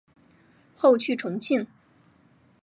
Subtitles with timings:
[0.75, 1.67] 后去重庆。